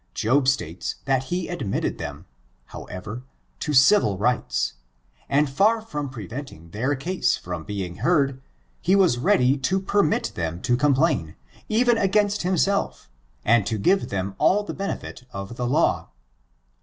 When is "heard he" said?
7.97-8.95